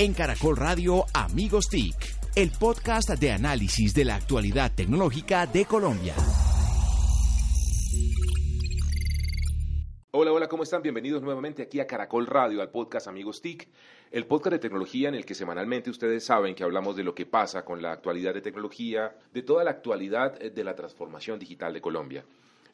[0.00, 1.96] En Caracol Radio Amigos TIC,
[2.36, 6.14] el podcast de análisis de la actualidad tecnológica de Colombia.
[10.12, 10.82] Hola, hola, ¿cómo están?
[10.82, 13.68] Bienvenidos nuevamente aquí a Caracol Radio, al podcast Amigos TIC,
[14.12, 17.26] el podcast de tecnología en el que semanalmente ustedes saben que hablamos de lo que
[17.26, 21.74] pasa con la actualidad de tecnología, de toda la actualidad eh, de la transformación digital
[21.74, 22.24] de Colombia.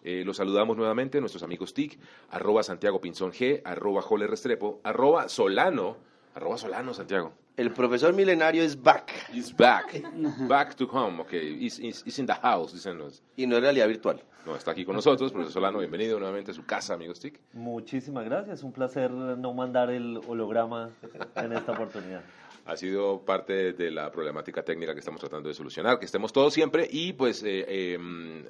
[0.02, 1.98] Eh, los saludamos nuevamente, nuestros amigos TIC,
[2.28, 7.32] arroba Santiago Pinzón G, arroba Joler Restrepo, arroba Solano, arroba Solano, Santiago.
[7.56, 9.12] El profesor milenario es back.
[9.32, 10.02] He's back,
[10.48, 13.22] back to home, ok, he's, he's, he's in the house, dicen los.
[13.36, 14.22] Y no es realidad virtual.
[14.44, 17.40] No, está aquí con nosotros, profesor Solano, bienvenido nuevamente a su casa, amigos TIC.
[17.54, 20.90] Muchísimas gracias, un placer no mandar el holograma
[21.36, 22.22] en esta oportunidad.
[22.66, 26.52] ha sido parte de la problemática técnica que estamos tratando de solucionar, que estemos todos
[26.54, 27.98] siempre y pues eh, eh,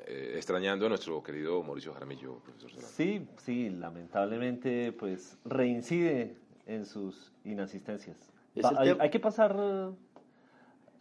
[0.07, 2.89] eh, extrañando a nuestro querido Mauricio Jaramillo, profesor Solano.
[2.89, 8.17] Sí, sí, lamentablemente pues reincide en sus inasistencias.
[8.65, 9.57] Va- hay que pasar...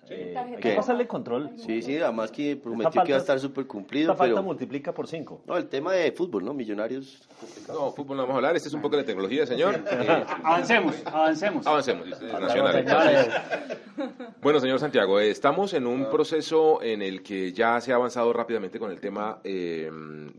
[0.09, 0.59] eh, hay ¿Qué?
[0.61, 1.51] que pasarle control.
[1.57, 4.43] Sí, sí, además que prometió falta- que iba a estar súper cumplido, Esta falta pero...
[4.43, 5.43] multiplica por 5.
[5.47, 6.53] No, el tema de fútbol, ¿no?
[6.53, 7.27] Millonarios.
[7.67, 9.83] No, fútbol no vamos a hablar, este es un poco de tecnología, señor.
[9.93, 11.65] Eh, Avancemos, avancemos.
[11.67, 13.43] avancemos, es nacional.
[14.41, 18.33] Bueno, señor Santiago, eh, estamos en un proceso en el que ya se ha avanzado
[18.33, 19.89] rápidamente con el tema eh,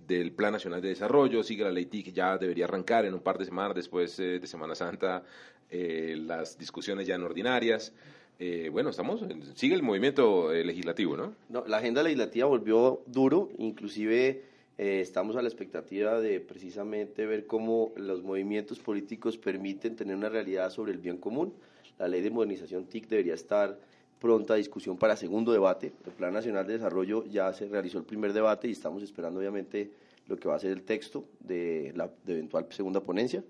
[0.06, 3.38] del Plan Nacional de Desarrollo, sigue la ley TIC, ya debería arrancar en un par
[3.38, 5.22] de semanas después eh, de Semana Santa
[5.70, 7.92] eh, las discusiones ya en ordinarias.
[8.38, 11.34] Eh, bueno, estamos, sigue el movimiento eh, legislativo, ¿no?
[11.48, 14.42] No, la agenda legislativa volvió duro, inclusive
[14.76, 20.28] eh, estamos a la expectativa de precisamente ver cómo los movimientos políticos permiten tener una
[20.28, 21.54] realidad sobre el bien común.
[21.98, 23.78] La ley de modernización TIC debería estar
[24.18, 25.92] pronta a discusión para segundo debate.
[26.04, 29.90] El Plan Nacional de Desarrollo ya se realizó el primer debate y estamos esperando obviamente
[30.26, 33.44] lo que va a ser el texto de la de eventual segunda ponencia.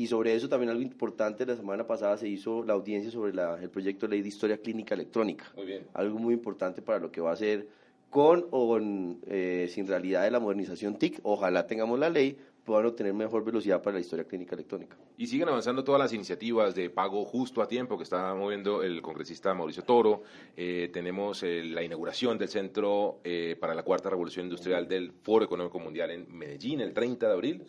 [0.00, 3.62] Y sobre eso también algo importante, la semana pasada se hizo la audiencia sobre la-
[3.62, 5.82] el proyecto de ley de historia clínica electrónica Muy bien.
[5.92, 7.68] algo muy importante para lo que va a ser
[8.08, 11.20] con o con, eh, sin realidad de la modernización TIC.
[11.22, 14.96] Ojalá tengamos la ley, puedan obtener mejor velocidad para la historia clínica electrónica.
[15.18, 19.02] Y siguen avanzando todas las iniciativas de pago justo a tiempo que está moviendo el
[19.02, 20.22] congresista Mauricio Toro.
[20.56, 25.44] Eh, tenemos eh, la inauguración del Centro eh, para la Cuarta Revolución Industrial del Foro
[25.44, 27.62] Económico Mundial en Medellín el 30 de abril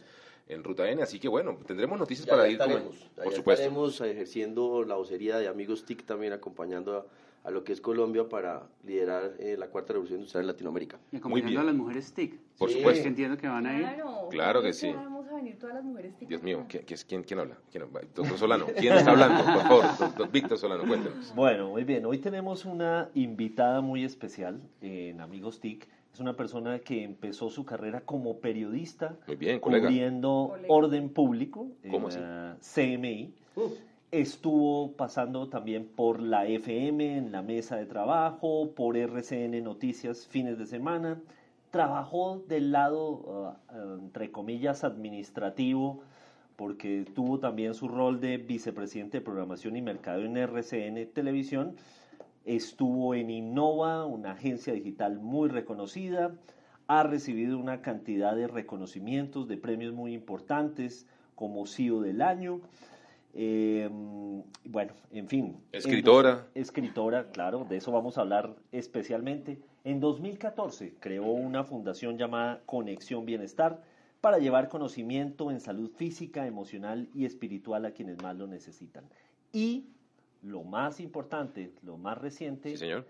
[0.47, 1.02] en Ruta N.
[1.02, 2.57] Así que bueno, tendremos noticias para ir.
[2.57, 2.84] como- por
[3.25, 3.52] Allá supuesto.
[3.52, 8.28] estaremos ejerciendo la vocería de Amigos TIC también acompañando a, a lo que es Colombia
[8.29, 11.00] para liderar eh, la cuarta revolución industrial en Latinoamérica.
[11.12, 11.62] Y acompañando bien.
[11.62, 12.40] a las mujeres TIC.
[12.57, 12.78] Por Sí.
[12.78, 13.02] supuesto.
[13.02, 13.81] Que entiendo que van a ir.
[13.81, 14.91] Claro, Claro que ¿por sí.
[14.94, 16.66] Vamos a venir todas las mujeres TIC Dios mío?
[16.69, 17.58] ¿quién, quién, quién- habla?
[17.72, 17.84] ¿Quién?
[18.13, 19.44] Doctor Solano, ¿quién está hablando?
[19.44, 21.34] Por favor, doctor Víctor Solano, cuéntenos.
[21.34, 22.06] Bueno, muy bien.
[22.06, 25.88] Hoy tenemos una invitada muy especial en Amigos TIC.
[26.13, 30.67] Es una persona que empezó su carrera como periodista, Muy bien, cubriendo Colega.
[30.73, 32.81] orden público ¿Cómo en así?
[32.81, 33.33] eh, CMI.
[34.11, 40.57] Estuvo pasando también por la FM en la mesa de trabajo, por RCN Noticias fines
[40.57, 41.22] de semana.
[41.69, 46.01] Trabajó del lado, uh, uh, entre comillas, administrativo,
[46.57, 51.75] porque tuvo también su rol de vicepresidente de programación y mercado en RCN Televisión.
[52.46, 56.35] Estuvo en Innova, una agencia digital muy reconocida.
[56.88, 62.62] Ha recibido una cantidad de reconocimientos, de premios muy importantes, como CEO del año.
[63.34, 63.90] Eh,
[64.66, 65.57] bueno, en fin.
[65.72, 66.29] Escritora.
[66.29, 69.59] En dos- escritora, claro, de eso vamos a hablar especialmente.
[69.84, 73.81] En 2014 creó una fundación llamada Conexión Bienestar
[74.19, 79.03] para llevar conocimiento en salud física, emocional y espiritual a quienes más lo necesitan.
[79.53, 79.85] Y
[80.41, 83.06] lo más importante, lo más reciente, Sí, señor.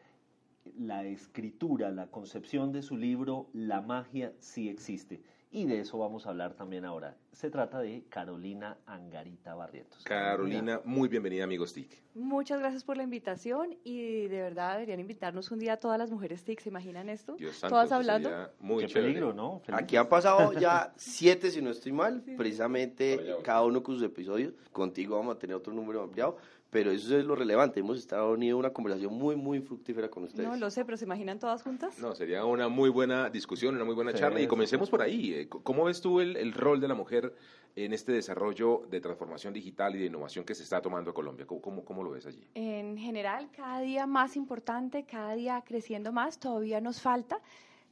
[0.78, 5.22] la escritura, la concepción de su libro La magia sí existe.
[5.54, 7.18] Y de eso vamos a hablar también ahora.
[7.34, 10.02] Se trata de Carolina Angarita Barrientos.
[10.06, 11.90] Carolina, muy bienvenida, amigos TIC.
[12.16, 16.10] Muchas gracias por la invitación y de verdad deberían invitarnos un día a todas las
[16.10, 16.62] mujeres TIC.
[16.62, 17.36] ¿Se imaginan esto?
[17.36, 18.30] Dios santo, Todas hablando.
[18.62, 19.08] Muy Qué chévere.
[19.12, 19.62] peligro, ¿no?
[19.74, 23.44] Aquí han pasado ya siete, si no estoy mal, precisamente Vaya, vaya.
[23.44, 24.54] cada uno con sus episodios.
[24.72, 26.38] Contigo vamos a tener otro número ampliado,
[26.70, 27.80] pero eso es lo relevante.
[27.82, 30.48] Hemos estado unido una conversación muy, muy fructífera con ustedes.
[30.48, 31.98] No lo sé, pero ¿se imaginan todas juntas?
[32.00, 34.40] No, sería una muy buena discusión, una muy buena Sí, charla.
[34.40, 35.41] Y sí, comencemos por ahí.
[35.42, 37.36] Eh, ¿Cómo ves tú el, el rol de la mujer
[37.76, 41.46] en este desarrollo de transformación digital y de innovación que se está tomando Colombia?
[41.46, 42.46] ¿Cómo, cómo, cómo lo ves allí?
[42.54, 47.40] En general, cada día más importante, cada día creciendo más, todavía nos falta,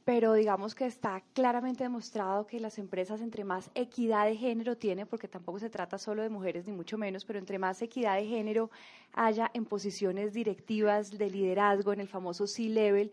[0.04, 5.06] pero digamos que está claramente demostrado que las empresas entre más equidad de género tienen,
[5.06, 8.26] porque tampoco se trata solo de mujeres ni mucho menos, pero entre más equidad de
[8.26, 8.70] género
[9.12, 13.12] haya en posiciones directivas de liderazgo, en el famoso C-level,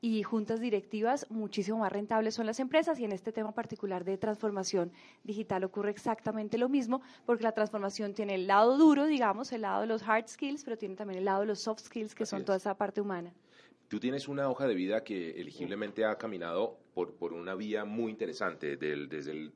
[0.00, 4.18] y juntas directivas muchísimo más rentables son las empresas y en este tema particular de
[4.18, 4.92] transformación
[5.24, 9.82] digital ocurre exactamente lo mismo porque la transformación tiene el lado duro, digamos, el lado
[9.82, 12.44] de los hard skills, pero tiene también el lado de los soft skills que son
[12.44, 13.32] toda esa parte humana.
[13.88, 18.10] Tú tienes una hoja de vida que elegiblemente ha caminado por, por una vía muy
[18.10, 19.52] interesante, desde el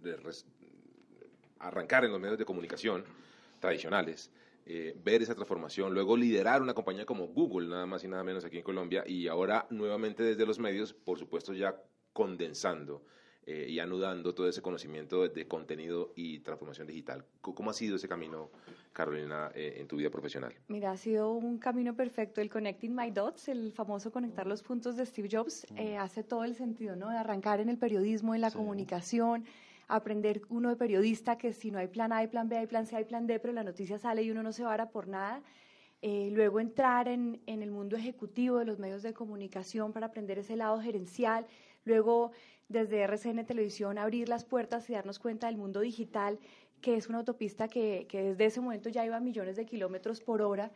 [1.59, 3.05] arrancar en los medios de comunicación
[3.59, 4.31] tradicionales,
[4.73, 8.45] eh, ver esa transformación, luego liderar una compañía como Google, nada más y nada menos
[8.45, 11.83] aquí en Colombia, y ahora nuevamente desde los medios, por supuesto ya
[12.13, 13.03] condensando
[13.47, 17.25] eh, y anudando todo ese conocimiento de, contenido y transformación digital.
[17.41, 18.51] ¿Cómo ha sido ese camino,
[18.93, 20.55] Carolina, eh, en tu vida profesional?
[20.69, 22.41] Mira, ha sido un camino perfecto.
[22.41, 25.97] El Connecting My Dots, el famoso conectar los puntos de Steve Jobs, mm.
[25.99, 27.11] hace todo el sentido, ¿no?
[27.11, 29.47] De arrancar en el periodismo, en la comunicación,
[29.91, 32.87] aprender uno de periodista que si no hay plan A, hay plan B, hay plan
[32.87, 35.43] C, hay plan D, pero la noticia sale y uno no se vara por nada.
[36.03, 40.39] Eh, luego entrar en, en, el mundo ejecutivo de los medios de comunicación para aprender
[40.39, 41.47] ese lado gerencial.
[41.85, 42.33] Luego,
[42.69, 46.39] desde RCN Televisión, abrir las puertas y darnos cuenta del mundo digital,
[46.81, 50.21] que es una autopista que, que desde ese momento ya iba a millones de kilómetros
[50.21, 50.71] por hora.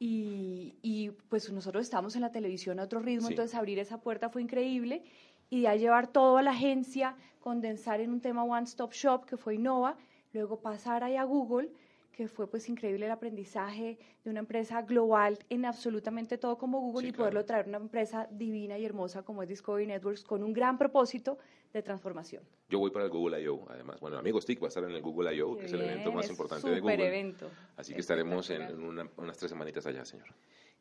[0.00, 4.28] Y, y, pues nosotros estábamos en la televisión a otro ritmo, entonces abrir esa puerta
[4.28, 5.04] fue increíble
[5.54, 9.24] y de ahí llevar todo a la agencia, condensar en un tema One Stop Shop,
[9.24, 9.96] que fue Innova,
[10.32, 11.70] luego pasar ahí a Google,
[12.10, 17.06] que fue pues increíble el aprendizaje de una empresa global en absolutamente todo como Google
[17.06, 20.52] y poderlo traer a una empresa divina y hermosa como es Discovery Networks con un
[20.52, 21.38] gran propósito
[21.72, 22.42] de transformación.
[22.68, 23.64] Yo voy para el Google I.O.
[23.68, 24.00] además.
[24.00, 26.28] Bueno, Amigos TIC va a estar en el Google I.O., que es el evento más
[26.28, 27.06] importante de Google.
[27.06, 27.48] evento.
[27.76, 30.26] Así que estaremos en, unas tres semanitas allá, señor.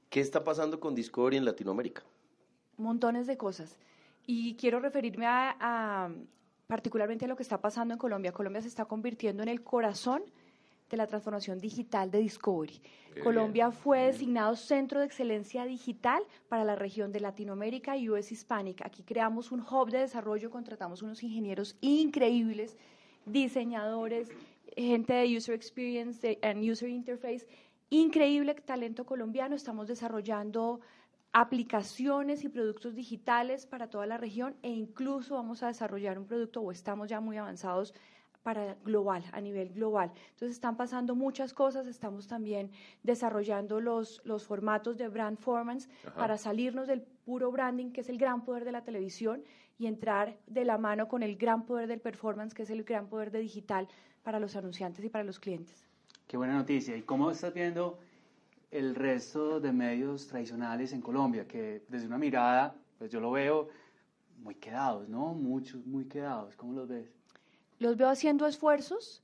[0.09, 2.01] ¿Qué está pasando con Discovery en Latinoamérica?
[2.77, 3.77] Montones de cosas.
[4.25, 6.09] Y quiero referirme a,
[6.67, 8.31] particularmente a lo que está pasando en Colombia.
[8.31, 10.23] Colombia se está convirtiendo en el corazón
[10.89, 12.79] de la transformación digital de Discovery.
[13.23, 18.85] Colombia fue designado Centro de Excelencia Digital para la región de Latinoamérica y US Hispanic.
[18.85, 22.77] Aquí creamos un hub de desarrollo, contratamos unos ingenieros increíbles,
[23.25, 24.29] diseñadores,
[24.77, 27.47] gente de User Experience and User Interface,
[27.89, 29.55] increíble talento colombiano.
[29.55, 30.79] Estamos desarrollando
[31.33, 36.61] aplicaciones y productos digitales para toda la región e incluso vamos a desarrollar un producto
[36.61, 37.93] o estamos ya muy avanzados
[38.43, 40.11] para global, a nivel global.
[40.31, 42.71] Entonces están pasando muchas cosas, estamos también
[43.01, 48.17] desarrollando los, los formatos de brand formance para salirnos del puro branding, que es el
[48.17, 49.43] gran poder de la televisión,
[49.79, 53.07] y entrar de la mano con el gran poder del performance, que es el gran
[53.07, 53.87] poder de digital
[54.21, 55.87] para los anunciantes y para los clientes.
[56.27, 56.95] Qué buena noticia.
[56.95, 57.97] ¿Y cómo estás viendo
[58.73, 63.69] el resto de medios tradicionales en Colombia, que desde una mirada, pues yo lo veo
[64.39, 65.35] muy quedados, ¿no?
[65.35, 66.55] Muchos muy quedados.
[66.55, 67.07] ¿Cómo los ves?
[67.77, 69.21] Los veo haciendo esfuerzos,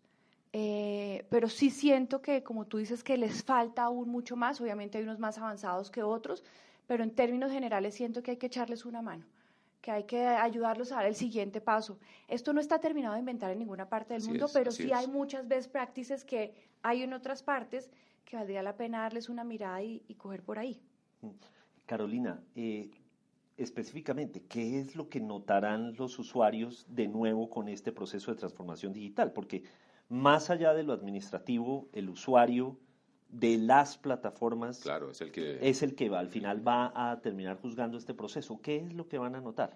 [0.53, 4.61] eh, pero sí siento que, como tú dices, que les falta aún mucho más.
[4.61, 6.43] Obviamente hay unos más avanzados que otros,
[6.85, 9.25] pero en términos generales siento que hay que echarles una mano
[9.81, 11.99] que hay que ayudarlos a dar el siguiente paso.
[12.27, 15.47] Esto no está terminado de inventar en ninguna parte del mundo, pero sí hay muchas
[15.47, 17.89] best practices que hay en otras partes
[18.29, 20.79] que valdría la pena darles una mirada y, coger por ahí.
[21.87, 22.91] Carolina, eh,
[23.57, 28.93] específicamente, ¿qué es lo que notarán los usuarios de nuevo con este proceso de transformación
[28.93, 29.33] digital?
[29.33, 29.63] Porque
[30.09, 32.77] más allá de lo administrativo, el usuario
[33.29, 35.67] de las plataformas claro, es, el que...
[35.67, 38.61] es el que va, al final va a terminar juzgando este proceso.
[38.61, 39.75] ¿Qué es lo que van a notar?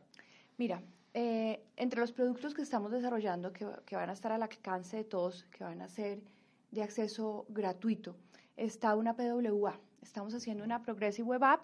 [0.58, 0.84] Mira,
[1.16, 5.04] eh, entre los productos que estamos desarrollando, que, que, van a estar al alcance de
[5.04, 6.22] todos, que van a ser
[6.72, 8.16] de acceso gratuito,
[8.56, 9.80] está una PWA.
[10.02, 11.62] Estamos haciendo una Progressive Web App,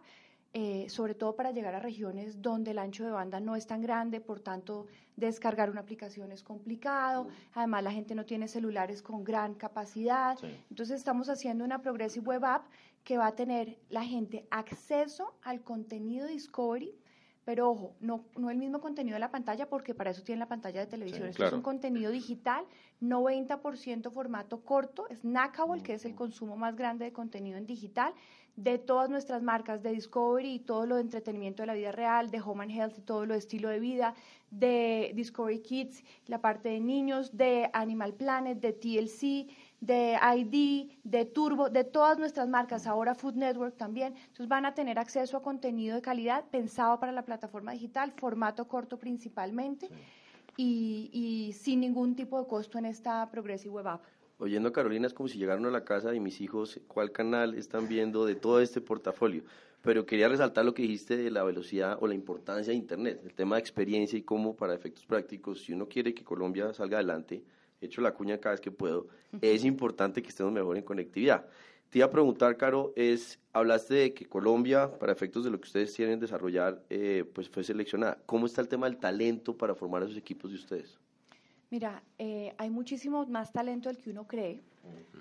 [0.54, 3.82] eh, sobre todo para llegar a regiones donde el ancho de banda no es tan
[3.82, 7.28] grande, por tanto, descargar una aplicación es complicado.
[7.54, 10.38] Además, la gente no tiene celulares con gran capacidad.
[10.70, 12.66] Entonces, estamos haciendo una Progressive Web App
[13.04, 16.96] que va a tener la gente acceso al contenido Discovery
[17.46, 20.48] pero ojo, no, no el mismo contenido de la pantalla, porque para eso tiene la
[20.48, 21.28] pantalla de televisión.
[21.28, 22.64] Esto es un contenido digital,
[23.02, 28.14] 90% formato corto, snackable, que es el consumo más grande de contenido en digital,
[28.56, 32.30] de todas nuestras marcas, de Discovery y todo lo de entretenimiento de la vida real,
[32.30, 34.16] de Home and Health y todo lo de estilo de vida,
[34.52, 39.48] de Discovery Kids, la parte de niños, de Animal Planet, de TLC,
[39.82, 44.16] de ID, de Turbo, de todas nuestras marcas, ahora Food Network también.
[44.16, 48.68] Entonces van a tener acceso a contenido de calidad pensado para la plataforma digital, formato
[48.68, 49.90] corto principalmente
[50.58, 54.04] y, y sin ningún tipo de costo en esta Progressive Web App.
[54.42, 57.56] Oyendo a Carolina es como si llegaron a la casa y mis hijos cuál canal
[57.56, 59.44] están viendo de todo este portafolio.
[59.82, 63.34] Pero quería resaltar lo que dijiste de la velocidad o la importancia de Internet, el
[63.34, 67.44] tema de experiencia y cómo para efectos prácticos, si uno quiere que Colombia salga adelante,
[67.82, 69.08] hecho la cuña cada vez que puedo,
[69.42, 71.46] es importante que estemos mejor en conectividad.
[71.90, 75.66] Te iba a preguntar, Caro, es, hablaste de que Colombia, para efectos de lo que
[75.66, 78.20] ustedes quieren desarrollar, eh, pues fue seleccionada.
[78.28, 81.00] ¿Cómo está el tema del talento para formar esos equipos de ustedes?
[81.72, 84.62] Mira, eh, hay muchísimo más talento del que uno cree.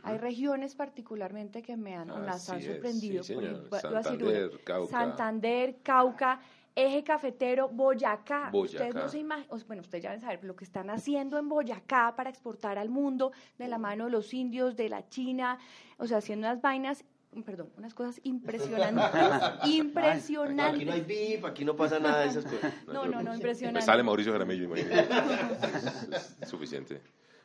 [0.03, 3.23] Hay regiones particularmente que me han, han sorprendido.
[3.23, 4.91] Santander, Cauca.
[4.91, 6.41] Santander, Cauca,
[6.78, 8.50] Eje Cafetero, Boyacá.
[8.52, 12.14] Ustedes no se imaginan, bueno, ustedes ya deben saber lo que están haciendo en Boyacá
[12.14, 15.58] para exportar al mundo de la mano de los indios, de la China,
[15.97, 17.04] o sea, haciendo unas vainas
[17.44, 19.04] perdón, unas cosas impresionantes,
[19.66, 20.76] impresionantes.
[20.76, 22.73] Aquí no hay VIP, aquí no pasa nada de esas cosas.
[22.87, 23.80] No, no, no, impresionante.
[23.80, 25.08] Me sale Mauricio Jaramillo, imagínate.
[26.40, 27.02] es suficiente.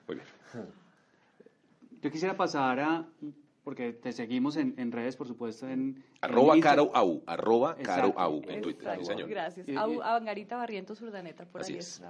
[0.08, 0.28] Muy bien.
[2.02, 3.06] Yo quisiera pasar a
[3.64, 6.04] porque te seguimos en, en redes, por supuesto, en...
[6.22, 9.30] Arroba Caro Au, arroba Caro Au en Twitter, señor.
[9.30, 9.68] Gracias.
[9.78, 12.02] Au, Avangarita Barrientos Urdaneta, por Así ahí es.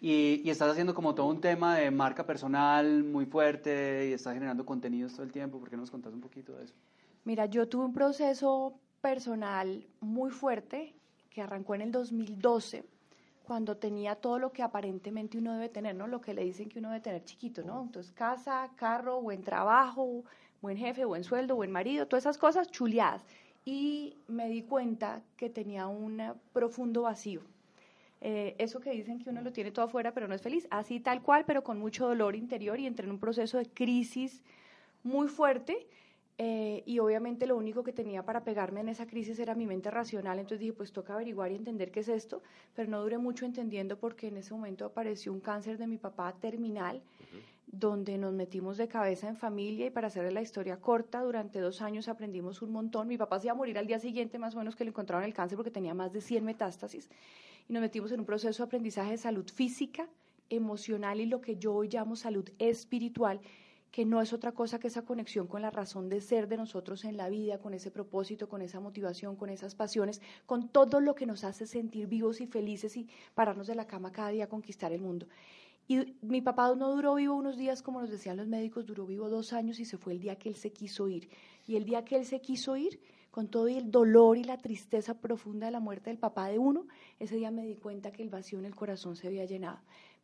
[0.00, 4.34] Y, y, estás haciendo como todo un tema de marca personal muy fuerte y estás
[4.34, 5.58] generando contenidos todo el tiempo.
[5.58, 6.74] ¿Por qué no nos contás un poquito de eso?
[7.24, 10.94] Mira, yo tuve un proceso personal muy fuerte
[11.30, 12.84] que arrancó en el 2012
[13.48, 16.06] cuando tenía todo lo que aparentemente uno debe tener, ¿no?
[16.06, 17.82] Lo que le dicen que uno debe tener chiquito, ¿no?
[17.82, 20.24] Entonces, casa, carro, buen trabajo,
[20.60, 23.24] buen jefe, buen sueldo, buen marido, todas esas cosas chuleadas.
[23.64, 26.22] Y me di cuenta que tenía un
[26.52, 27.42] profundo vacío.
[28.20, 30.98] Eh, eso que dicen que uno lo tiene todo afuera pero no es feliz, así
[30.98, 34.42] tal cual, pero con mucho dolor interior y entré en un proceso de crisis
[35.04, 35.86] muy fuerte.
[36.40, 39.90] Eh, y obviamente lo único que tenía para pegarme en esa crisis era mi mente
[39.90, 42.42] racional, entonces dije, pues toca averiguar y entender qué es esto,
[42.76, 46.32] pero no duré mucho entendiendo porque en ese momento apareció un cáncer de mi papá
[46.40, 47.02] terminal,
[47.66, 51.82] donde nos metimos de cabeza en familia y para hacerle la historia corta, durante dos
[51.82, 53.08] años aprendimos un montón.
[53.08, 55.24] Mi papá se iba a morir al día siguiente, más o menos, que le encontraron
[55.24, 57.10] el cáncer porque tenía más de 100 metástasis.
[57.68, 60.08] Y nos metimos en un proceso de aprendizaje de salud física,
[60.50, 63.40] emocional y lo que yo hoy llamo salud espiritual,
[63.90, 67.04] que no es otra cosa que esa conexión con la razón de ser de nosotros
[67.04, 71.14] en la vida, con ese propósito, con esa motivación, con esas pasiones, con todo lo
[71.14, 74.48] que nos hace sentir vivos y felices y pararnos de la cama cada día a
[74.48, 75.26] conquistar el mundo.
[75.86, 79.30] Y mi papá no duró vivo unos días, como nos decían los médicos, duró vivo
[79.30, 81.30] dos años y se fue el día que él se quiso ir.
[81.66, 85.20] Y el día que él se quiso ir, con todo el dolor y la tristeza
[85.20, 86.86] profunda de la muerte del papá de uno,
[87.18, 89.78] ese día me di cuenta que el vacío en el corazón se había llenado.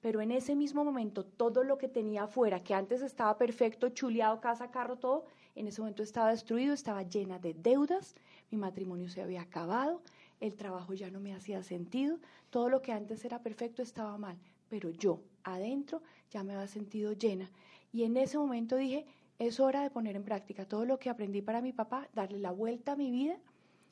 [0.05, 4.39] Pero en ese mismo momento, todo lo que tenía afuera, que antes estaba perfecto, chuleado,
[4.39, 8.15] casa, carro, todo, en ese momento estaba destruido, estaba llena de deudas,
[8.51, 10.03] mi matrimonio se había acabado,
[10.41, 12.19] el trabajo ya no me hacía sentido,
[12.51, 14.37] todo lo que antes era perfecto estaba mal
[14.75, 17.49] pero yo adentro ya me había sentido llena.
[17.93, 19.07] Y en ese momento dije,
[19.39, 22.51] es hora de poner en práctica todo lo que aprendí para mi papá, darle la
[22.51, 23.37] vuelta a mi vida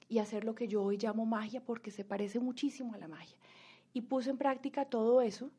[0.09, 3.37] y hacer lo que yo hoy llamo magia porque se parece muchísimo a la magia.
[3.93, 5.51] Y puse en práctica todo eso,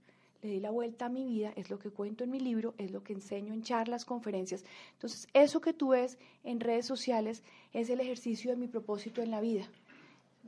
[0.43, 2.91] le di la vuelta a mi vida, es lo que cuento en mi libro, es
[2.91, 4.63] lo que enseño en charlas, conferencias.
[4.93, 9.31] Entonces, eso que tú ves en redes sociales es el ejercicio de mi propósito en
[9.31, 9.67] la vida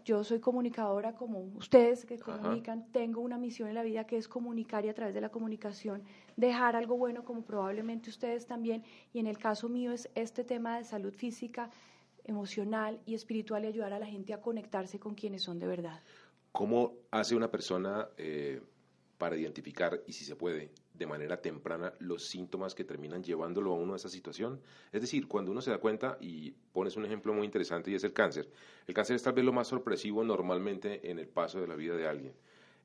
[0.06, 4.28] yo soy comunicadora como ustedes que comunican, tengo una misión en la vida que es
[4.28, 6.04] comunicar y a través de la comunicación
[6.38, 8.84] dejar algo bueno como probablemente ustedes también.
[9.14, 11.72] Y en el caso mío es este tema de salud física,
[12.24, 16.04] emocional y espiritual y ayudar a la gente a conectarse con quienes son de verdad.
[16.52, 18.62] ¿Cómo hace una persona eh,
[19.18, 23.76] para identificar, y si se puede, de manera temprana los síntomas que terminan llevándolo a
[23.76, 24.62] uno a esa situación.
[24.92, 28.04] Es decir, cuando uno se da cuenta, y pones un ejemplo muy interesante y es
[28.04, 28.50] el cáncer.
[28.88, 31.96] El cáncer es tal vez lo más sorpresivo normalmente en el paso de la vida
[31.96, 32.34] de alguien.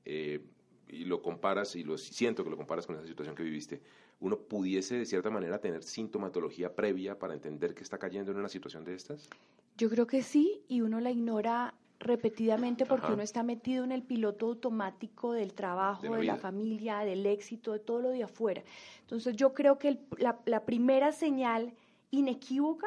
[0.05, 0.41] Eh,
[0.89, 3.81] y lo comparas, y lo siento que lo comparas con esa situación que viviste,
[4.19, 8.49] uno pudiese de cierta manera tener sintomatología previa para entender que está cayendo en una
[8.49, 9.29] situación de estas?
[9.77, 14.03] Yo creo que sí, y uno la ignora repetidamente porque uno está metido en el
[14.03, 18.63] piloto automático del trabajo, de la, familia, del éxito, de todo lo de afuera.
[19.03, 21.73] Entonces yo creo que la, primera señal
[22.11, 22.87] inequívoca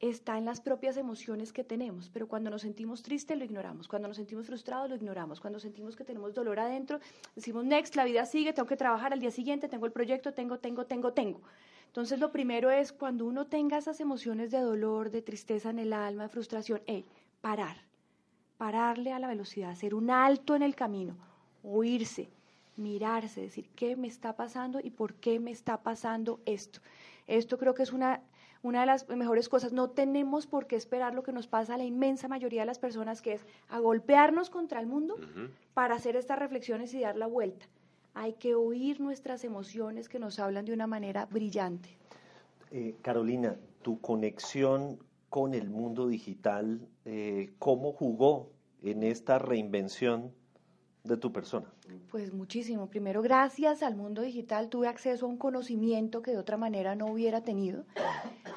[0.00, 4.06] está en las propias emociones que tenemos, pero cuando nos sentimos tristes lo ignoramos, cuando
[4.06, 7.00] nos sentimos frustrados lo ignoramos, cuando sentimos que tenemos dolor adentro,
[7.34, 10.58] decimos, next, la vida sigue, tengo que trabajar al día siguiente, tengo el proyecto, tengo,
[10.58, 11.40] tengo, tengo, tengo.
[11.86, 15.94] Entonces lo primero es cuando uno tenga esas emociones de dolor, de tristeza en el
[15.94, 17.06] alma, de frustración, hey,
[17.40, 17.86] parar
[18.58, 21.16] pararle a la velocidad, hacer un alto en el camino,
[21.62, 22.28] oírse,
[22.76, 26.80] mirarse, decir qué me está pasando y por qué me está pasando esto.
[27.26, 28.20] Esto creo que es una,
[28.62, 29.72] una de las mejores cosas.
[29.72, 32.78] No tenemos por qué esperar lo que nos pasa a la inmensa mayoría de las
[32.78, 35.16] personas, que es a golpearnos contra el mundo
[35.74, 37.66] para hacer estas reflexiones y dar la vuelta.
[38.14, 41.90] Hay que oír nuestras emociones que nos hablan de una manera brillante.
[42.70, 44.98] Eh, Carolina, tu conexión
[45.36, 50.32] con el mundo digital, eh, cómo jugó en esta reinvención
[51.04, 51.70] de tu persona?
[52.10, 52.88] Pues muchísimo.
[52.88, 57.04] Primero, gracias al mundo digital tuve acceso a un conocimiento que de otra manera no
[57.08, 57.84] hubiera tenido.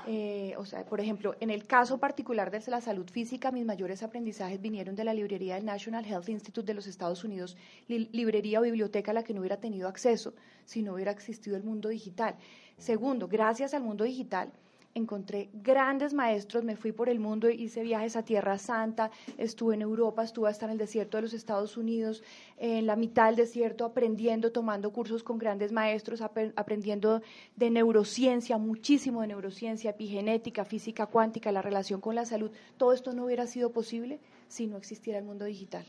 [0.08, 4.02] Eh, o sea, por ejemplo, en el caso particular de la salud física, mis mayores
[4.02, 7.58] aprendizajes vinieron de la librería del National Health Institute de los Estados Unidos,
[7.90, 10.34] librería o biblioteca a la que no hubiera tenido acceso
[10.64, 12.38] si no hubiera existido el mundo digital.
[12.78, 14.54] Segundo, gracias al mundo digital,
[14.96, 19.82] encontré grandes maestros, me fui por el mundo, hice viajes a Tierra Santa, estuve en
[19.82, 22.24] Europa, estuve hasta en el desierto de los Estados Unidos,
[22.58, 27.22] en la mitad del desierto aprendiendo, tomando cursos con grandes maestros, aprendiendo
[27.56, 32.52] de neurociencia, muchísimo de neurociencia, epigenética, física cuántica, la relación con la salud.
[32.78, 35.86] Todo esto no hubiera sido posible si no existiera el mundo digital.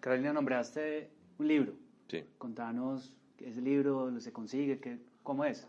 [0.00, 1.74] Carolina, nombraste un libro.
[2.08, 2.24] Sí.
[2.38, 4.80] Contanos ese libro, se consigue,
[5.22, 5.66] cómo es.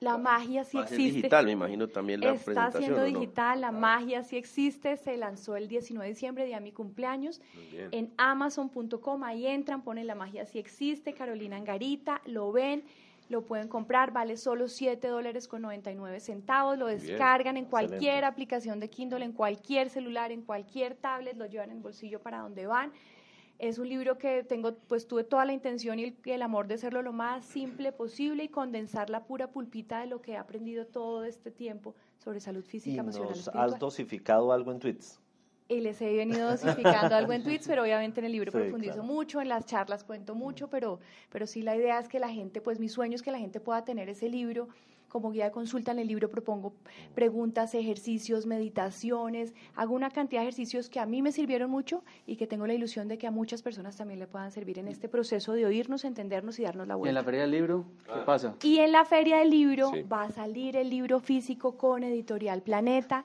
[0.00, 1.02] La magia sí existe.
[1.02, 4.96] digital, me imagino también la Está siendo digital, la magia sí existe.
[4.96, 7.40] Se lanzó el 19 de diciembre, día de mi cumpleaños,
[7.92, 9.24] en amazon.com.
[9.24, 12.84] Ahí entran, ponen la magia sí existe, Carolina Angarita, lo ven,
[13.30, 16.76] lo pueden comprar, vale solo 7 dólares con 99 centavos.
[16.78, 21.70] Lo descargan en cualquier aplicación de Kindle, en cualquier celular, en cualquier tablet, lo llevan
[21.70, 22.92] en el bolsillo para donde van.
[23.58, 27.02] Es un libro que tengo, pues tuve toda la intención y el, amor de hacerlo
[27.02, 31.24] lo más simple posible y condensar la pura pulpita de lo que he aprendido todo
[31.24, 33.30] este tiempo sobre salud física, emocional.
[33.30, 35.20] Nos ¿Has dosificado algo en tweets?
[35.68, 39.40] Y les he venido dosificando algo en tweets, pero obviamente en el libro profundizo mucho,
[39.40, 42.78] en las charlas cuento mucho, pero, pero sí la idea es que la gente, pues
[42.78, 44.68] mi sueño es que la gente pueda tener ese libro
[45.16, 46.74] como guía de consulta en el libro propongo
[47.14, 52.36] preguntas, ejercicios, meditaciones, hago una cantidad de ejercicios que a mí me sirvieron mucho y
[52.36, 55.08] que tengo la ilusión de que a muchas personas también le puedan servir en este
[55.08, 57.08] proceso de oírnos, entendernos y darnos la vuelta.
[57.08, 58.56] ¿Y en la feria del libro qué pasa?
[58.62, 63.24] Y en la feria del libro va a salir el libro físico con Editorial Planeta.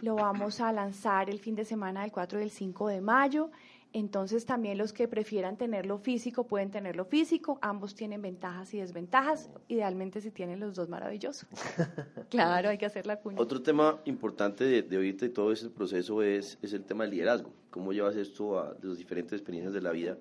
[0.00, 3.50] Lo vamos a lanzar el fin de semana del 4 y del 5 de mayo.
[3.92, 9.50] Entonces también los que prefieran tenerlo físico pueden tenerlo físico, ambos tienen ventajas y desventajas,
[9.68, 11.46] idealmente si tienen los dos maravilloso.
[12.30, 13.40] claro, hay que hacer la cuña.
[13.40, 17.12] Otro tema importante de, de ahorita y todo ese proceso es, es el tema del
[17.12, 20.16] liderazgo, cómo llevas esto a las diferentes experiencias de la vida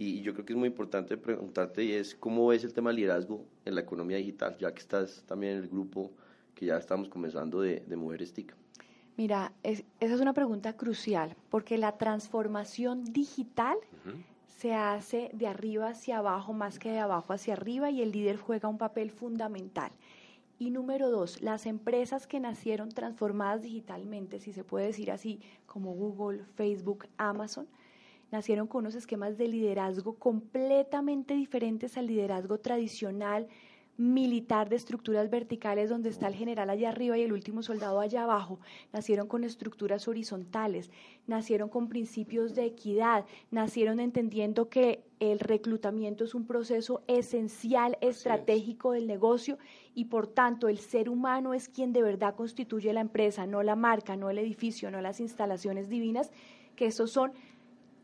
[0.00, 2.96] y yo creo que es muy importante preguntarte y es cómo ves el tema del
[2.96, 6.10] liderazgo en la economía digital, ya que estás también en el grupo
[6.54, 8.54] que ya estamos comenzando de, de Mujeres TIC.
[9.20, 13.76] Mira, esa es una pregunta crucial, porque la transformación digital
[14.46, 18.38] se hace de arriba hacia abajo más que de abajo hacia arriba y el líder
[18.38, 19.92] juega un papel fundamental.
[20.58, 25.92] Y número dos, las empresas que nacieron transformadas digitalmente, si se puede decir así, como
[25.92, 27.68] Google, Facebook, Amazon,
[28.32, 33.48] nacieron con unos esquemas de liderazgo completamente diferentes al liderazgo tradicional
[34.00, 38.22] militar de estructuras verticales donde está el general allá arriba y el último soldado allá
[38.22, 38.58] abajo.
[38.94, 40.90] Nacieron con estructuras horizontales,
[41.26, 48.92] nacieron con principios de equidad, nacieron entendiendo que el reclutamiento es un proceso esencial, estratégico
[48.92, 49.58] del negocio
[49.94, 53.76] y por tanto el ser humano es quien de verdad constituye la empresa, no la
[53.76, 56.32] marca, no el edificio, no las instalaciones divinas,
[56.74, 57.32] que esos son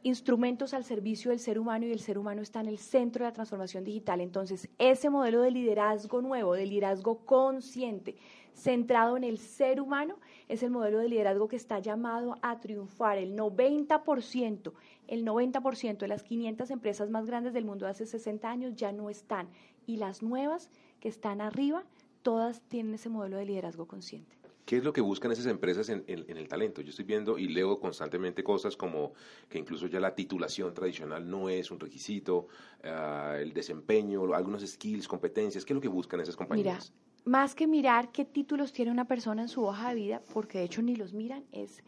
[0.07, 3.31] instrumentos al servicio del ser humano y el ser humano está en el centro de
[3.31, 4.21] la transformación digital.
[4.21, 8.15] Entonces, ese modelo de liderazgo nuevo, de liderazgo consciente,
[8.55, 13.19] centrado en el ser humano, es el modelo de liderazgo que está llamado a triunfar.
[13.19, 14.73] El 90%,
[15.09, 19.11] el 90% de las 500 empresas más grandes del mundo hace 60 años ya no
[19.11, 19.49] están.
[19.89, 21.83] Y las nuevas que están arriba,
[22.23, 24.37] todas tienen ese modelo de liderazgo consciente.
[24.67, 26.81] ¿Qué es lo que buscan esas empresas en, el talento?
[26.83, 29.13] Yo estoy viendo y leo constantemente cosas como
[29.49, 32.49] que incluso ya la titulación tradicional no es un requisito,
[32.83, 35.65] ah, el desempeño, algunos skills, competencias.
[35.65, 36.93] ¿Qué es lo que buscan esas compañías?
[36.93, 40.59] Mira, más que mirar qué títulos tiene una persona en su hoja de vida, porque
[40.59, 41.85] de hecho ni los miran, es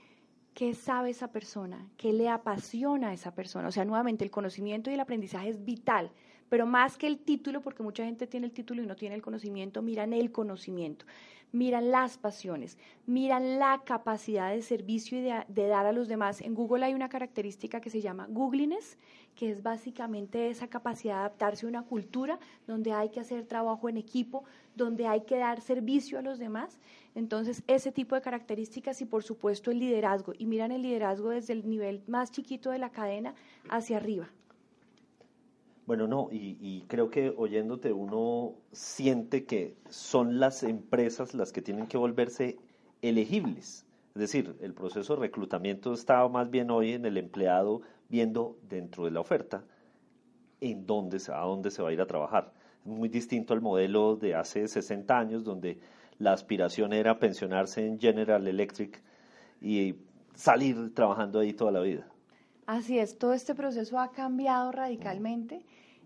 [0.54, 3.66] qué sabe esa persona, qué le apasiona a esa persona.
[3.66, 6.12] O sea, nuevamente, el conocimiento y el aprendizaje es vital
[6.48, 9.20] pero más que el título, porque mucha gente tiene el título y no tiene el
[9.20, 11.04] conocimiento, miran el conocimiento
[11.52, 16.40] miran las pasiones, miran la capacidad de servicio y de, dar a los demás.
[16.40, 18.98] En Google hay una característica que se llama Googliness,
[19.34, 23.88] que es básicamente esa capacidad de adaptarse a una cultura donde hay que hacer trabajo
[23.88, 26.78] en equipo, donde hay que dar servicio a los demás.
[27.14, 30.32] Entonces, ese tipo de características y por supuesto el liderazgo.
[30.38, 33.34] Y miran el liderazgo desde el nivel más chiquito de la cadena
[33.68, 34.28] hacia arriba.
[35.88, 41.86] Bueno, no, y, creo que oyéndote uno siente que son las empresas las que tienen
[41.86, 42.58] que volverse
[43.00, 43.86] elegibles.
[44.14, 49.06] Es decir, el proceso de reclutamiento está más bien hoy en el empleado viendo dentro
[49.06, 49.64] de la oferta
[50.60, 52.52] en dónde, a dónde se va a ir a trabajar.
[52.84, 55.78] Muy distinto al modelo de hace 60 años, donde
[56.18, 59.02] la aspiración era pensionarse en General Electric
[59.62, 59.94] y
[60.34, 62.06] salir trabajando ahí toda la vida.
[62.68, 65.62] Así es, todo este proceso ha cambiado radicalmente.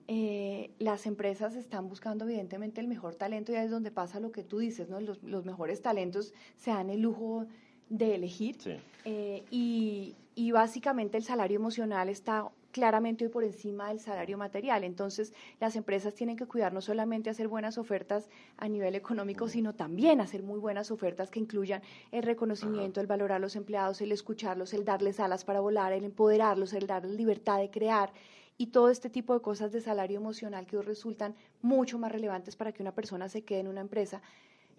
[0.07, 4.31] Eh, las empresas están buscando evidentemente el mejor talento y ahí es donde pasa lo
[4.31, 5.01] que tú dices, ¿no?
[5.01, 7.46] Los, los mejores talentos se dan el lujo
[7.88, 8.59] de elegir
[9.05, 14.83] eh, y, y, básicamente el salario emocional está claramente hoy por encima del salario material.
[14.83, 19.75] Entonces, las empresas tienen que cuidar no solamente hacer buenas ofertas a nivel económico, sino
[19.75, 24.11] también hacer muy buenas ofertas que incluyan el reconocimiento, el valorar a los empleados, el
[24.11, 28.13] escucharlos, el darles alas para volar, el empoderarlos, el darles libertad de crear
[28.57, 32.73] y todo este tipo de cosas de salario emocional que resultan mucho más relevantes para
[32.73, 34.23] que una persona se quede en una empresa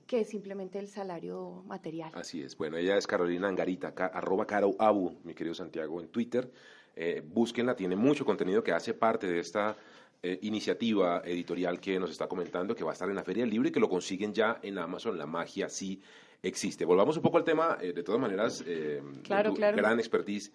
[0.08, 2.12] que simplemente el salario material.
[2.14, 2.58] Así es.
[2.58, 6.52] Bueno, ella es Carolina Angarita, arroba Caro Abu, mi querido Santiago, en Twitter.
[6.96, 9.76] Eh, búsquenla, tiene mucho contenido que hace parte de esta
[10.26, 13.50] eh, iniciativa editorial que nos está comentando, que va a estar en la Feria del
[13.50, 15.18] Libro y que lo consiguen ya en Amazon.
[15.18, 16.02] La magia sí
[16.42, 16.86] existe.
[16.86, 20.52] Volvamos un poco al tema, eh, de todas maneras, eh, claro, gran expertise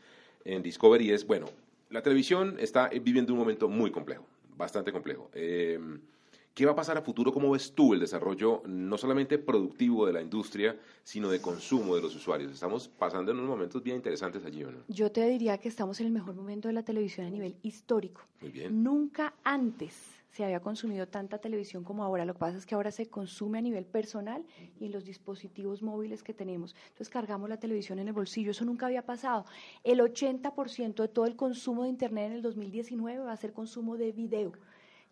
[0.46, 1.50] en Discovery es, bueno,
[1.90, 4.24] la televisión está viviendo un momento muy complejo,
[4.56, 5.30] bastante complejo.
[6.54, 7.32] ¿Qué va a pasar a futuro?
[7.32, 12.02] ¿Cómo ves tú el desarrollo no solamente productivo de la industria, sino de consumo de
[12.02, 12.52] los usuarios?
[12.52, 14.84] Estamos pasando en unos momentos bien interesantes allí, ¿no?
[14.88, 18.22] Yo te diría que estamos en el mejor momento de la televisión a nivel histórico.
[18.40, 18.82] Muy bien.
[18.82, 22.24] Nunca antes se había consumido tanta televisión como ahora.
[22.24, 24.44] Lo que pasa es que ahora se consume a nivel personal
[24.78, 26.74] y en los dispositivos móviles que tenemos.
[26.88, 28.50] Entonces cargamos la televisión en el bolsillo.
[28.50, 29.46] Eso nunca había pasado.
[29.84, 33.96] El 80% de todo el consumo de Internet en el 2019 va a ser consumo
[33.96, 34.52] de video.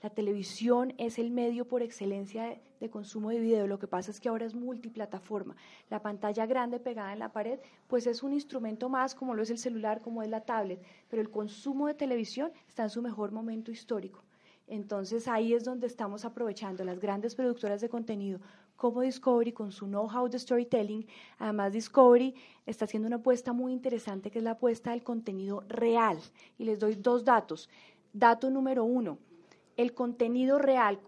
[0.03, 3.67] La televisión es el medio por excelencia de, consumo de video.
[3.67, 5.57] Lo que pasa es que ahora es multiplataforma.
[5.89, 9.51] La pantalla grande pegada en la pared, pues es un instrumento más, como lo es
[9.51, 10.83] el celular, como es la tablet.
[11.09, 14.23] Pero el consumo de televisión está en su mejor momento histórico.
[14.67, 18.41] Entonces ahí es donde estamos aprovechando las grandes productoras de contenido
[18.77, 21.07] como Discovery con su know-how de storytelling.
[21.39, 22.35] Además, Discovery
[22.67, 26.19] está haciendo una apuesta muy interesante que es la apuesta del contenido real.
[26.59, 27.69] Y les doy dos datos.
[28.13, 29.19] Dato número uno,
[29.77, 30.99] el contenido real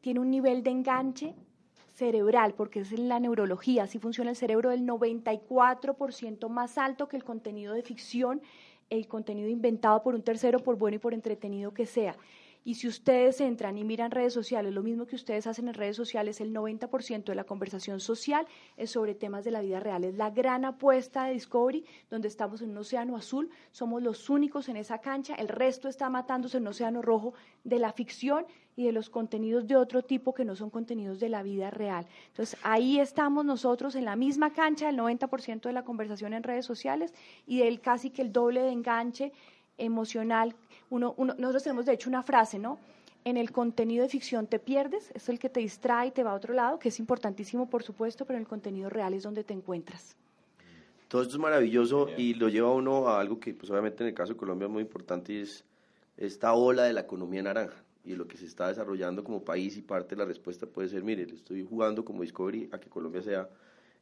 [0.00, 1.34] tiene un nivel de enganche
[1.94, 7.16] cerebral, porque es en la neurología, así funciona el cerebro, del 94% más alto que
[7.16, 8.42] el contenido de ficción,
[8.90, 12.16] el contenido inventado por un tercero, por bueno y por entretenido que sea.
[12.66, 15.94] Y si ustedes entran y miran redes sociales, lo mismo que ustedes hacen en redes
[15.94, 18.44] sociales, el 90% de la conversación social
[18.76, 20.02] es sobre temas de la vida real.
[20.02, 24.68] Es la gran apuesta de Discovery, donde estamos en un océano azul, somos los únicos
[24.68, 28.84] en esa cancha, el resto está matándose en un océano rojo de la ficción y
[28.84, 32.06] de los contenidos de otro tipo que no son contenidos de la vida real.
[32.28, 36.66] Entonces, ahí estamos nosotros en la misma cancha, el 90% de la conversación en redes
[36.66, 37.14] sociales
[37.46, 39.32] y del casi que el doble de enganche
[39.78, 40.54] emocional.
[40.90, 42.78] Uno, nosotros tenemos de hecho una frase, ¿no?
[43.24, 46.30] En el contenido de ficción te pierdes, es el que te distrae y te va
[46.30, 49.42] a otro lado, que es importantísimo, por supuesto, pero en el contenido real es donde
[49.42, 50.16] te encuentras.
[51.08, 54.08] Todo esto es maravilloso y lo lleva a uno a algo que, pues obviamente en
[54.08, 55.64] el caso de Colombia es muy importante y es
[56.16, 59.82] esta ola de la economía naranja y lo que se está desarrollando como país y
[59.82, 63.22] parte de la respuesta puede ser, mire, le estoy jugando como Discovery a que Colombia
[63.22, 63.48] sea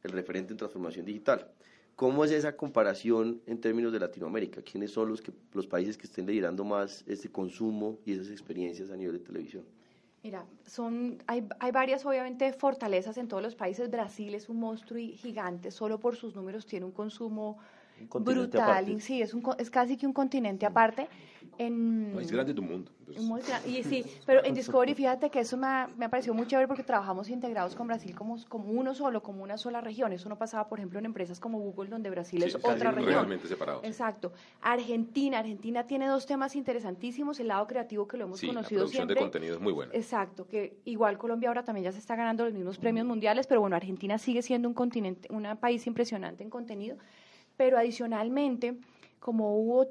[0.03, 1.47] el referente en transformación digital.
[1.95, 4.61] ¿Cómo es esa comparación en términos de Latinoamérica?
[4.61, 8.91] ¿Quiénes son los, que, los países que estén liderando más este consumo y esas experiencias
[8.91, 9.63] a nivel de televisión?
[10.21, 13.89] Mira, son, hay, hay varias obviamente fortalezas en todos los países.
[13.89, 17.59] Brasil es un monstruo gigante, solo por sus números tiene un consumo
[18.19, 19.01] brutal.
[19.01, 21.07] Sí, es, un, es casi que un continente aparte.
[21.57, 22.91] En, es grande tu mundo.
[23.17, 26.33] Muy grande, y sí, pero en Discovery, fíjate que eso me ha, me ha parecido
[26.33, 30.11] muy chévere porque trabajamos integrados con Brasil como, como uno solo, como una sola región.
[30.11, 33.13] Eso no pasaba, por ejemplo, en empresas como Google, donde Brasil es otra región.
[33.13, 33.83] Realmente separados.
[33.85, 34.33] Exacto.
[34.61, 37.39] Argentina, Argentina tiene dos temas interesantísimos.
[37.39, 39.15] El lado creativo que lo hemos conocido la siempre.
[39.15, 39.93] de contenido es muy buena.
[39.93, 43.61] Exacto, que igual Colombia ahora también ya se está ganando los mismos premios mundiales, pero
[43.61, 46.97] bueno, Argentina sigue siendo un continente, un país impresionante en contenido.
[47.57, 48.77] Pero adicionalmente,
[49.19, 49.87] como hubo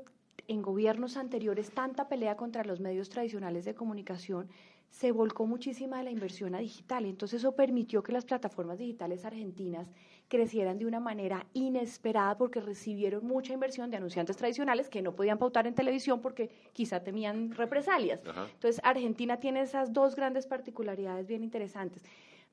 [0.49, 4.49] en gobiernos anteriores tanta pelea contra los medios tradicionales de comunicación,
[4.95, 7.05] se volcó muchísima de la inversión a digital.
[7.05, 9.89] Entonces eso permitió que las plataformas digitales argentinas
[10.29, 15.39] crecieran de una manera inesperada porque recibieron mucha inversión de anunciantes tradicionales que no podían
[15.39, 18.21] pautar en televisión porque quizá temían represalias.
[18.55, 22.05] Entonces Argentina tiene esas dos grandes particularidades bien interesantes.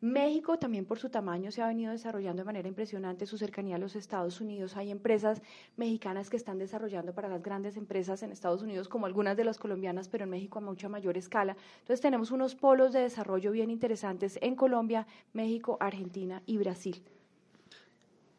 [0.01, 3.79] México también por su tamaño se ha venido desarrollando de manera impresionante, su cercanía a
[3.79, 4.75] los Estados Unidos.
[4.75, 5.43] Hay empresas
[5.77, 9.59] mexicanas que están desarrollando para las grandes empresas en Estados Unidos, como algunas de las
[9.59, 11.55] colombianas, pero en México a mucha mayor escala.
[11.81, 17.03] Entonces tenemos unos polos de desarrollo bien interesantes en Colombia, México, Argentina y Brasil.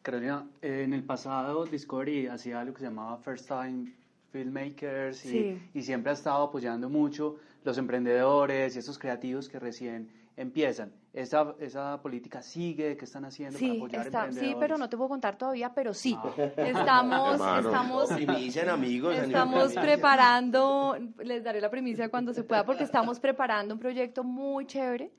[0.01, 3.93] Carolina, en el pasado Discovery hacía algo que se llamaba First Time
[4.33, 10.22] Filmmakers y, y siempre ha estado apoyando mucho los emprendedores y esos creativos que recién
[10.35, 10.91] empiezan.
[11.13, 12.97] ¿Esa, esa política sigue?
[12.97, 15.93] ¿Qué están haciendo para Sí, apoyar está, sí, pero no te puedo contar todavía, pero
[15.93, 16.17] sí.
[16.17, 16.33] Ah.
[16.57, 17.69] Estamos, Hermano.
[17.69, 19.15] estamos, Primician amigos.
[19.15, 24.65] estamos preparando, les daré la primicia cuando se pueda, porque estamos preparando un proyecto muy
[24.65, 25.11] chévere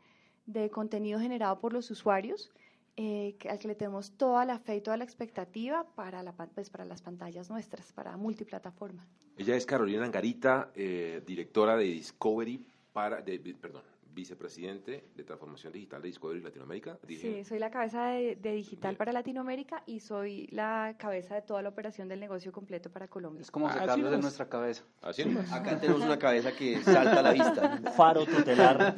[0.46, 2.50] de contenido generado por los usuarios,
[2.96, 6.70] eh, al que le tenemos toda la fe y toda la expectativa para, la, pues,
[6.70, 9.07] para las pantallas nuestras, para multiplataforma.
[9.37, 13.83] Ella es Carolina Angarita, eh, directora de Discovery para, de- perdón,
[14.14, 16.98] vicepresidente de transformación digital de Discovery Latinoamérica.
[17.07, 21.42] Dije- Sí, soy la cabeza de, de digital para Latinoamérica y soy la cabeza de
[21.42, 23.42] toda la operación del negocio completo para Colombia.
[23.42, 24.85] Es como Ah, sacarlos de nuestra cabeza.
[25.03, 25.53] Así nomás.
[25.53, 27.81] Acá tenemos una cabeza que salta a la vista.
[27.96, 28.94] Faro tutelar.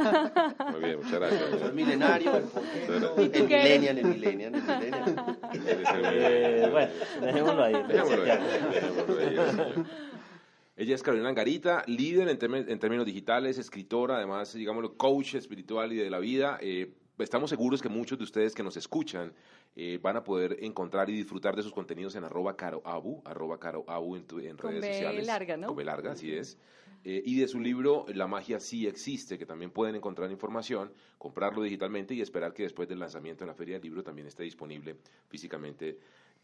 [0.73, 1.63] Muy bien, muchas gracias.
[1.63, 2.45] Es milenario, el,
[3.19, 5.37] el millennial, el millennial, el millennial.
[5.53, 7.75] El- Eh, bueno, dejémoslo ahí.
[7.89, 8.39] Dejémoslo ahí,
[9.35, 9.85] dejémoslo.
[10.77, 15.97] Ella es Carolina Angarita, líder en, en términos digitales, escritora, además, digámoslo, coach espiritual y
[15.97, 16.59] de la vida.
[16.61, 19.33] Eh, estamos seguros que muchos de ustedes que nos escuchan
[19.75, 24.17] eh, van a poder encontrar y disfrutar de sus contenidos en arroba caroabu, arroba caroabu
[24.17, 25.27] en, tu- en redes B sociales.
[25.27, 25.69] larga, ¿no?
[25.69, 26.59] Con B larga, así es.
[27.05, 31.63] Eh, y de su libro La magia sí existe, que también pueden encontrar información, comprarlo
[31.63, 34.97] digitalmente y esperar que después del lanzamiento en la feria del libro también esté disponible
[35.29, 35.99] físicamente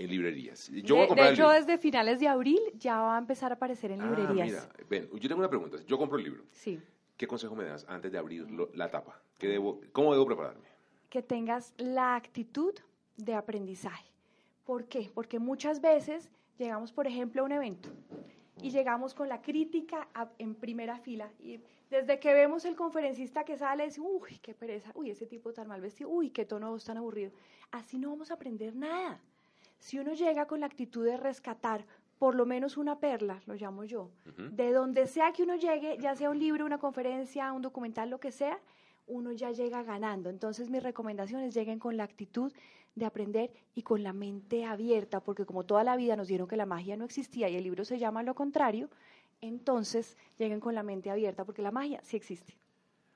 [0.04, 0.68] en librerías.
[0.70, 3.52] Yo voy a de, comprar de hecho, desde finales de abril ya va a empezar
[3.52, 4.46] a aparecer en Ah, librerías.
[4.48, 5.78] mira, ven, yo tengo una pregunta.
[5.86, 6.44] Yo compro el libro.
[6.50, 6.80] Sí.
[7.16, 9.20] ¿Qué consejo me das antes de abrir lo- la tapa?
[9.38, 10.70] ¿Qué debo, ¿Cómo debo prepararme?
[11.08, 12.72] que tengas la actitud
[13.18, 14.06] de aprendizaje.
[14.64, 15.10] ¿Por qué?
[15.12, 17.90] Porque muchas veces llegamos, por ejemplo, a un evento
[18.62, 21.60] y llegamos con la crítica a- en primera fila y
[21.90, 25.68] desde que vemos el conferencista que sale, decimos, uy, qué pereza, uy, ese tipo tan
[25.68, 27.30] mal vestido, uy, qué tono de tan aburrido.
[27.72, 29.20] Así no vamos a aprender nada.
[29.82, 31.84] Si uno llega con la actitud de rescatar
[32.20, 34.12] por lo menos una perla, lo llamo yo,
[34.52, 38.20] de donde sea que uno llegue, ya sea un libro, una conferencia, un documental, lo
[38.20, 38.60] que sea,
[39.08, 40.30] uno ya llega ganando.
[40.30, 42.52] Entonces mis recomendaciones lleguen con la actitud
[42.94, 46.56] de aprender y con la mente abierta, porque como toda la vida nos dieron que
[46.56, 48.88] la magia no existía y el libro se llama lo contrario,
[49.40, 52.54] entonces lleguen con la mente abierta, porque la magia sí existe.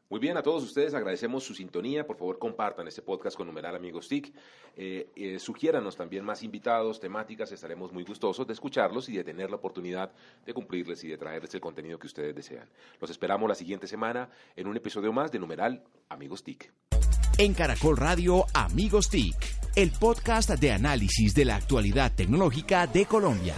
[0.09, 2.07] Muy bien, a todos ustedes agradecemos su sintonía.
[2.07, 4.33] Por favor, compartan este podcast con numeral Amigos TIC.
[4.77, 7.51] Eh, eh, sugiéranos también más invitados, temáticas.
[7.51, 10.13] Estaremos muy gustosos de escucharlos y de tener la oportunidad
[10.45, 12.69] de cumplirles y de traerles el contenido que ustedes desean.
[13.01, 16.73] Los esperamos la siguiente semana en un episodio más de numeral Amigos TIC.
[17.39, 19.37] En Caracol Radio Amigos TIC,
[19.75, 23.55] el podcast de análisis de la actualidad tecnológica de Colombia.